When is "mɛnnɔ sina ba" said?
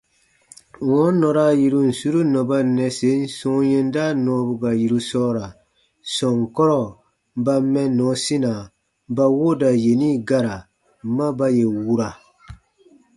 7.73-9.25